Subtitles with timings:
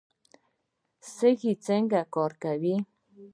[1.15, 2.75] سږي څنګه کار کوي؟